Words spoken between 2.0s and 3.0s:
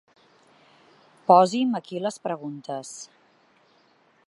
les preguntes.